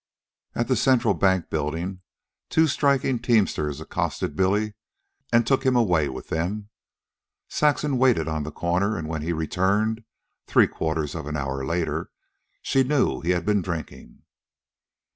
[0.55, 2.01] At the Central Bank Building,
[2.49, 4.73] two striking teamsters accosted Billy
[5.31, 6.69] and took him away with them.
[7.49, 10.03] Saxon waited on the corner, and when he returned,
[10.47, 12.09] three quarters of an hour later,
[12.63, 14.23] she knew he had been drinking.